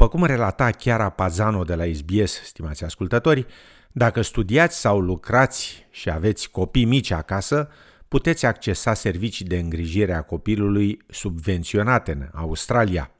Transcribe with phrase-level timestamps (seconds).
[0.00, 3.46] După cum relata Chiara Pazano de la SBS, stimați ascultători,
[3.92, 7.68] dacă studiați sau lucrați și aveți copii mici acasă,
[8.08, 13.10] puteți accesa servicii de îngrijire a copilului subvenționate în Australia.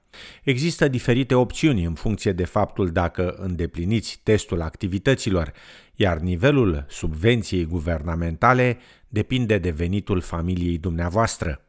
[0.43, 5.53] Există diferite opțiuni în funcție de faptul dacă îndepliniți testul activităților,
[5.94, 11.64] iar nivelul subvenției guvernamentale depinde de venitul familiei dumneavoastră.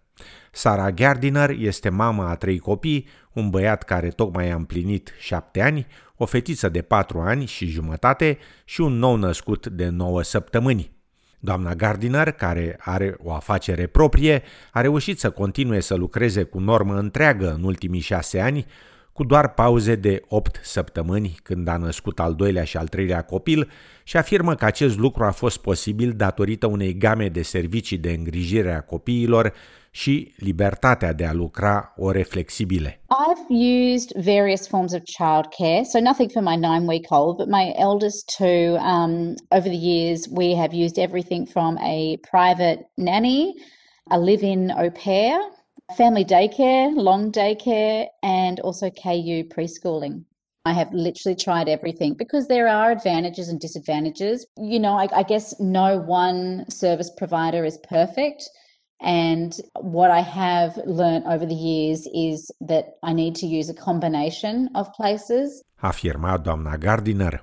[0.52, 5.88] Sara Gardiner este mama a trei copii, un băiat care tocmai a împlinit șapte ani,
[6.16, 10.92] o fetiță de patru ani și jumătate și un nou născut de nouă săptămâni.
[11.40, 16.98] Doamna Gardiner, care are o afacere proprie, a reușit să continue să lucreze cu normă
[16.98, 18.66] întreagă în ultimii șase ani,
[19.22, 23.72] cu doar pauze de 8 săptămâni când a născut al doilea și al treilea copil
[24.04, 28.74] și afirmă că acest lucru a fost posibil datorită unei game de servicii de îngrijire
[28.74, 29.54] a copiilor
[29.92, 33.02] și libertatea de a lucra ore flexibile.
[33.28, 33.48] I've
[33.94, 38.36] used various forms of childcare, so nothing for my nine week old, but my eldest
[38.38, 39.14] two, um,
[39.58, 41.98] over the years, we have used everything from a
[42.32, 43.54] private nanny,
[44.10, 45.36] a live in au pair,
[45.98, 50.26] family daycare, long daycare, and also KU preschooling.
[50.64, 54.46] I have literally tried everything because there are advantages and disadvantages.
[54.58, 58.48] You know, I, I guess no one service provider is perfect.
[59.02, 63.74] And what I have learned over the years is that I need to use a
[63.74, 65.64] combination of places.
[65.82, 67.42] Afirma doamna Gardiner.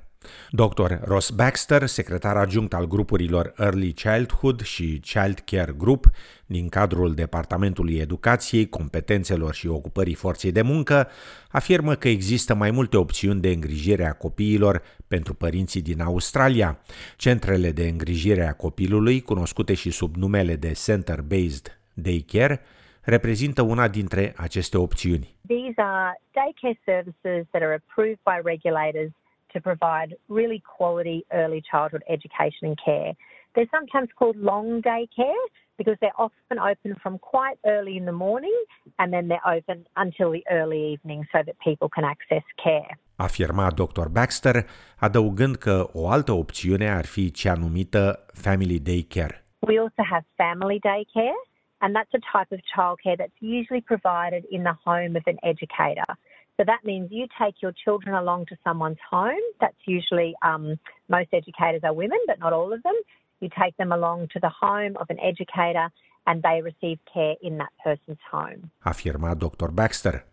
[0.50, 0.92] Dr.
[1.04, 6.06] Ross Baxter, secretar adjunct al grupurilor Early Childhood și Child Care Group
[6.46, 11.08] din cadrul Departamentului Educației, Competențelor și Ocupării Forței de Muncă,
[11.50, 16.78] afirmă că există mai multe opțiuni de îngrijire a copiilor pentru părinții din Australia.
[17.16, 22.60] Centrele de îngrijire a copilului, cunoscute și sub numele de Center-Based Daycare,
[23.02, 25.36] reprezintă una dintre aceste opțiuni.
[25.46, 29.12] These are daycare services that are approved by regulators
[29.52, 33.12] to provide really quality early childhood education and care.
[33.54, 35.44] They're sometimes called long day care
[35.78, 38.58] because they're often open from quite early in the morning
[38.98, 42.98] and then they're open until the early evening so that people can access care.
[43.16, 44.08] Afirma Dr.
[44.08, 44.66] Baxter,
[44.98, 49.44] adăugând că o altă opțiune ar fi cea numită Family Day Care.
[49.58, 51.40] We also have family day care
[51.80, 56.10] and that's a type of childcare that's usually provided in the home of an educator.
[56.58, 59.46] So that means you take your children along to someone's home.
[59.60, 60.76] That's usually um,
[61.08, 62.96] most educators are women, but not all of them.
[63.40, 65.88] You take them along to the home of an educator
[66.26, 68.70] and they receive care in that person's home.
[68.84, 69.68] Afirma Dr.
[69.68, 70.24] Baxter.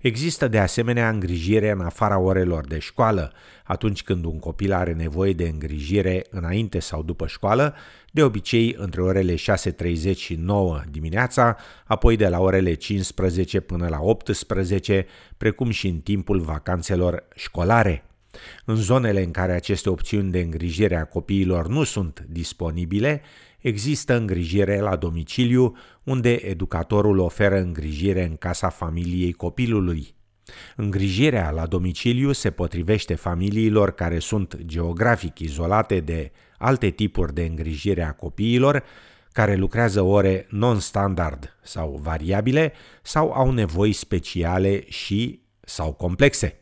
[0.00, 3.32] Există de asemenea îngrijire în afara orelor de școală,
[3.64, 7.74] atunci când un copil are nevoie de îngrijire înainte sau după școală,
[8.10, 14.00] de obicei între orele 6.30 și 9 dimineața, apoi de la orele 15 până la
[14.00, 18.07] 18, precum și în timpul vacanțelor școlare.
[18.64, 23.22] În zonele în care aceste opțiuni de îngrijire a copiilor nu sunt disponibile,
[23.58, 30.14] există îngrijire la domiciliu, unde educatorul oferă îngrijire în casa familiei copilului.
[30.76, 38.02] Îngrijirea la domiciliu se potrivește familiilor care sunt geografic izolate de alte tipuri de îngrijire
[38.02, 38.82] a copiilor,
[39.32, 42.72] care lucrează ore non-standard sau variabile
[43.02, 46.60] sau au nevoi speciale și sau complexe.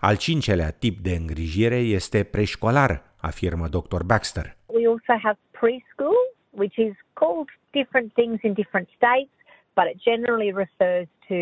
[0.00, 4.02] Al cincelea tip de îngrijire este preșcolar, afirmă Dr.
[4.06, 4.56] Baxter.
[4.66, 6.20] We also have preschool,
[6.50, 9.34] which is called different things in different states,
[9.76, 11.38] but it generally refers to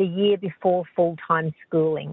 [0.00, 2.10] the year before full-time schooling.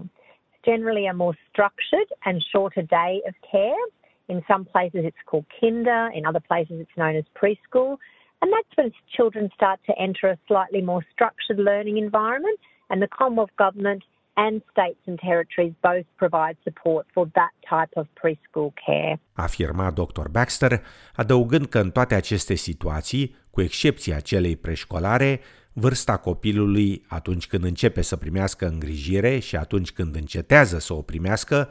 [0.48, 3.84] It's generally a more structured and shorter day of care.
[4.28, 7.96] In some places it's called kinder, in other places it's known as preschool.
[8.40, 12.58] And that's when children start to enter a slightly more structured learning environment
[12.90, 14.02] and the Commonwealth Government
[14.44, 19.20] and states and territories both provide support for that type of preschool care.
[19.32, 20.28] Afirma Dr.
[20.30, 20.82] Baxter,
[21.14, 25.40] adăugând că în toate aceste situații, cu excepția celei preșcolare,
[25.72, 31.68] vârsta copilului atunci când începe să primească îngrijire și atunci când încetează să o primească,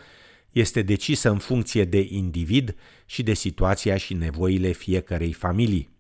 [0.52, 2.75] este decisă în funcție de individ
[3.06, 5.96] și de situația și nevoile fiecărei familii.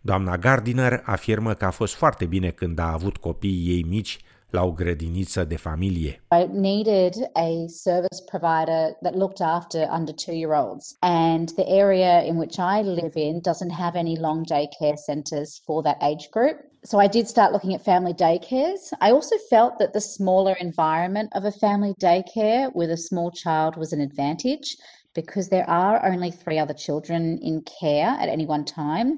[0.00, 4.18] Doamna Gardiner afirmă că a fost foarte bine când a avut copiii ei mici
[4.54, 6.22] la o grădiniță de familie.
[6.30, 10.84] I needed a service provider that looked after under two year olds.
[11.00, 15.50] And the area in which I live in doesn't have any long day care centres
[15.66, 16.56] for that age group.
[16.90, 18.82] So I did start looking at family daycares.
[19.06, 23.72] I also felt that the smaller environment of a family daycare with a small child
[23.76, 24.68] was an advantage
[25.14, 29.08] because there are only three other children in care at any one time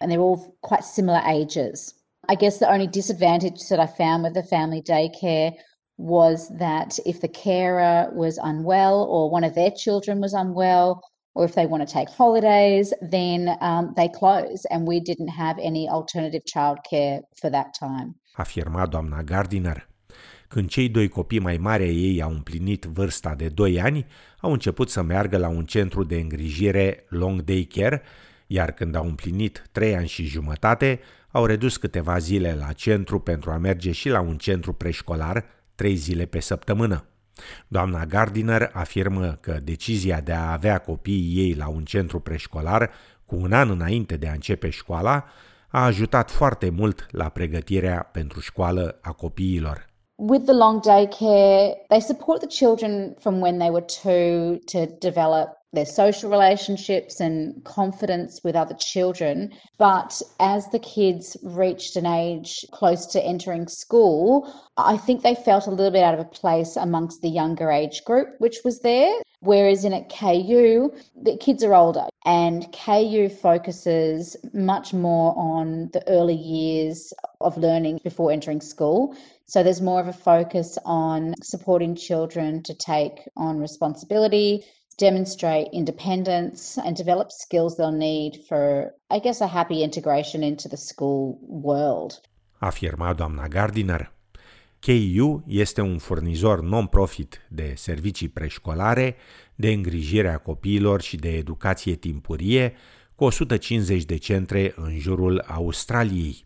[0.00, 1.95] and they're all quite similar ages.
[2.28, 5.52] I guess the only disadvantage that I found with the family daycare
[5.96, 11.00] was that if the carer was unwell or one of their children was unwell,
[11.34, 15.56] or if they want to take holidays, then um, they close, and we didn't have
[15.62, 18.14] any alternative childcare for that time.
[18.36, 19.88] Afirma doamna Gardiner.
[20.48, 24.06] Când cei doi copii mai mari ai ei au împlinit vârsta de 2 ani,
[24.40, 28.02] au început să meargă la un centru de îngrijire long day care,
[28.46, 31.00] iar când au împlinit 3 ani și jumătate,
[31.36, 35.44] au redus câteva zile la centru pentru a merge și la un centru preșcolar,
[35.74, 37.04] 3 zile pe săptămână.
[37.68, 42.90] Doamna Gardiner afirmă că decizia de a avea copiii ei la un centru preșcolar
[43.26, 45.24] cu un an înainte de a începe școala
[45.68, 49.86] a ajutat foarte mult la pregătirea pentru școală a copiilor.
[50.14, 54.94] With the long day care, they support the children from when they were two to
[54.98, 59.52] develop their social relationships and confidence with other children.
[59.78, 65.66] But as the kids reached an age close to entering school, I think they felt
[65.66, 69.12] a little bit out of a place amongst the younger age group, which was there.
[69.40, 70.92] Whereas in at KU,
[71.22, 78.00] the kids are older and KU focuses much more on the early years of learning
[78.02, 79.14] before entering school.
[79.46, 84.64] So there's more of a focus on supporting children to take on responsibility,
[84.96, 90.76] demonstrate independence, and develop skills they'll need for, I guess, a happy integration into the
[90.76, 92.20] school world.
[92.58, 94.12] Afirma doamna Gardiner.
[94.80, 99.16] KU este un furnizor non-profit de servicii preșcolare,
[99.54, 102.72] de îngrijire a copiilor și de educație timpurie,
[103.14, 106.44] cu 150 de centre în jurul Australiei.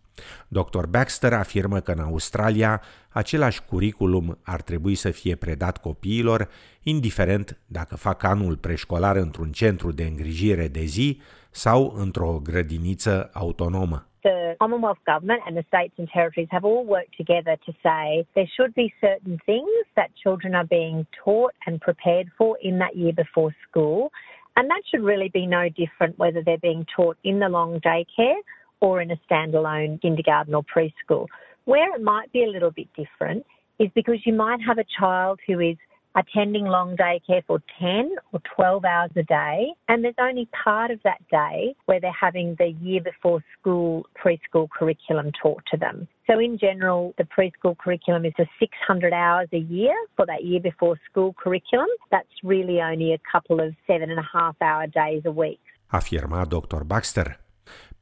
[0.49, 0.87] Dr.
[0.89, 6.49] Baxter afirmă că în Australia același curriculum ar trebui să fie predat copiilor,
[6.83, 11.21] indiferent dacă fac anul preșcolar într-un centru de îngrijire de zi
[11.51, 14.05] sau într-o grădiniță autonomă.
[14.23, 18.49] the Commonwealth Government and the states and territories have all worked together to say there
[18.57, 23.13] should be certain things that children are being taught and prepared for in that year
[23.13, 24.13] before school.
[24.57, 28.41] And that should really be no different whether they're being taught in the long daycare
[28.81, 31.27] or in a standalone kindergarten or preschool.
[31.65, 33.47] Where it might be a little bit different
[33.79, 35.77] is because you might have a child who is
[36.17, 40.99] attending long daycare for 10 or 12 hours a day, and there's only part of
[41.05, 46.09] that day where they're having the year before school preschool curriculum taught to them.
[46.27, 50.61] So, in general, the preschool curriculum is a 600 hours a year for that year
[50.61, 51.89] before school curriculum.
[52.11, 55.61] That's really only a couple of seven and a half hour days a week.
[55.93, 56.85] Afirma Dr.
[56.85, 57.37] Baxter.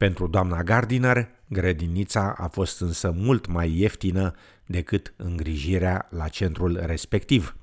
[0.05, 1.17] Pentru doamna Gardiner,
[1.49, 4.31] grădinița a fost însă mult mai ieftină
[4.65, 7.55] decât îngrijirea la centrul respectiv.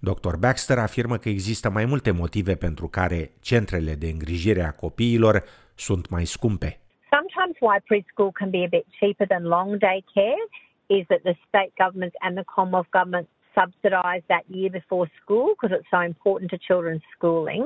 [0.00, 0.34] Dr.
[0.44, 5.44] Baxter afirmă că există mai multe motive pentru care centrele de îngrijire a copiilor
[5.74, 6.80] sunt mai scumpe.
[7.14, 10.42] Sometimes why preschool can be a bit cheaper than long day care
[10.98, 13.26] is that the state governments and the Commonwealth government
[13.58, 17.64] subsidise that year before school because it's so important to children's schooling.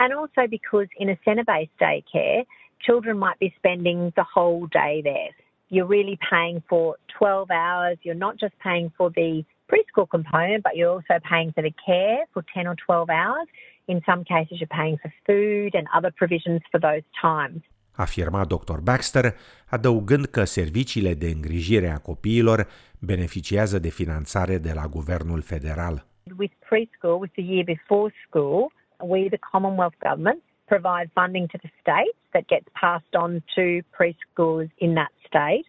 [0.00, 2.42] And also because in a centre-based daycare,
[2.86, 5.30] children might be spending the whole day there.
[5.68, 7.98] You're really paying for 12 hours.
[8.02, 12.18] You're not just paying for the preschool component, but you're also paying for the care
[12.32, 13.48] for 10 or 12 hours.
[13.86, 17.62] In some cases, you're paying for food and other provisions for those times.
[17.96, 18.80] Afirma Dr.
[18.82, 19.34] Baxter,
[19.66, 22.66] adăugând că serviciile de îngrijire a copiilor
[22.98, 26.06] beneficiază de finanțare de la guvernul federal.
[26.38, 31.70] With preschool, with the year before school, we, the Commonwealth Government, provide funding to the
[31.80, 35.64] states that gets passed on to preschoolers in that state.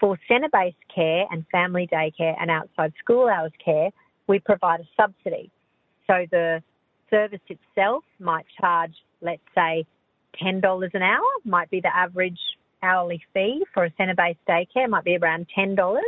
[0.00, 3.90] For centre based care and family daycare and outside school hours care,
[4.28, 5.50] we provide a subsidy.
[6.06, 6.62] So the
[7.10, 9.84] service itself might charge, let's say,
[10.42, 12.38] $10 an hour, might be the average
[12.82, 16.00] hourly fee for a centre based daycare, might be around $10.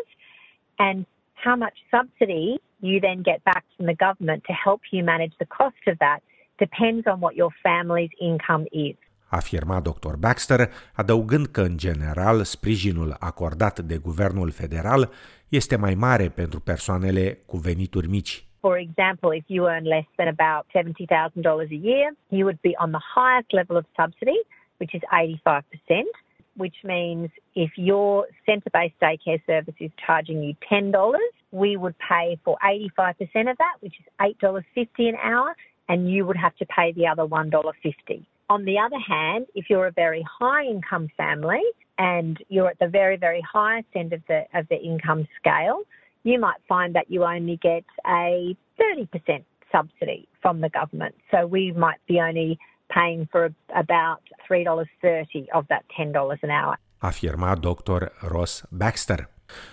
[0.79, 5.33] And how much subsidy you then get back from the government to help you manage
[5.39, 6.21] the cost of that
[6.67, 8.97] depends on what your family's income is.
[9.31, 10.17] Afirma Dr.
[10.19, 10.61] Baxter,
[10.95, 15.11] adăugând că, în general, sprijinul acordat de guvernul federal
[15.49, 18.45] este mai mare pentru persoanele cu venituri mici.
[18.61, 22.91] For example, if you earn less than about $70,000 a year, you would be on
[22.91, 24.41] the highest level of subsidy,
[24.81, 25.65] which is 85%,
[26.63, 30.93] which means if your centre based daycare service is charging you $10,
[31.63, 35.57] we would pay for 85% of that, which is $8.50 an hour,
[35.91, 38.25] and you would have to pay the other $1.50.
[38.49, 41.65] On the other hand, if you're a very high income family
[41.99, 45.79] and you're at the very, very highest end of the of the income scale,
[46.23, 51.15] you might find that you only get a 30% subsidy from the government.
[51.33, 53.43] So we might be only paying for
[53.85, 56.77] about $3.30 of that $10 an hour.
[57.03, 58.13] Afirma Dr.
[58.31, 59.29] Ross Baxter.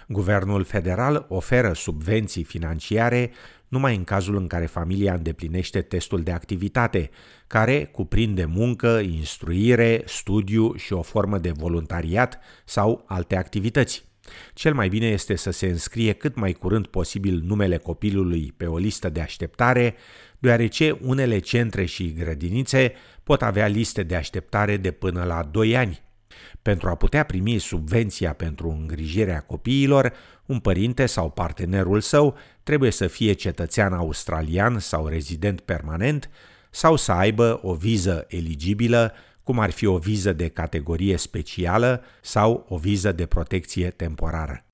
[0.08, 3.32] Guvernul federal oferă subvenții financiare
[3.68, 7.10] numai în cazul în care familia îndeplinește testul de activitate,
[7.48, 14.06] care cuprinde muncă, instruire, studiu și o formă de voluntariat sau alte activități.
[14.54, 18.78] Cel mai bine este să se înscrie cât mai curând posibil numele copilului pe o
[18.78, 19.96] listă de așteptare,
[20.40, 22.94] deoarece unele centre și grădinițe
[23.24, 26.07] pot avea liste de așteptare de până la 2 ani.
[26.62, 30.14] Pentru a putea primi subvenția pentru îngrijirea copiilor,
[30.46, 36.30] un părinte sau partenerul său trebuie să fie cetățean australian sau rezident permanent
[36.70, 42.66] sau să aibă o viză eligibilă, cum ar fi o viză de categorie specială sau
[42.70, 44.67] o viză de protecție temporară.